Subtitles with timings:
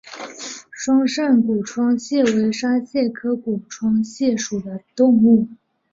[0.71, 5.47] 双扇股窗蟹为沙蟹科股窗蟹属的动物。